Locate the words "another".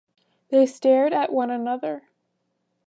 1.51-2.07